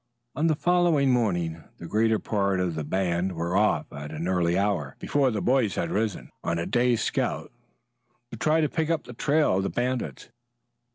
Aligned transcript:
On 0.33 0.47
the 0.47 0.55
following 0.55 1.11
morning 1.11 1.63
the 1.77 1.85
greater 1.85 2.17
part 2.17 2.59
of 2.59 2.73
the 2.73 2.83
band 2.83 3.33
were 3.33 3.55
off 3.55 3.93
at 3.93 4.09
an 4.09 4.27
early 4.27 4.57
hour, 4.57 4.95
before 4.97 5.29
the 5.29 5.43
boys 5.43 5.75
had 5.75 5.91
risen, 5.91 6.31
on 6.43 6.57
a 6.57 6.65
day's 6.65 7.03
scout, 7.03 7.51
to 8.31 8.37
try 8.39 8.61
to 8.61 8.67
pick 8.67 8.89
up 8.89 9.03
the 9.03 9.13
trail 9.13 9.57
of 9.57 9.61
the 9.61 9.69
bandits. 9.69 10.29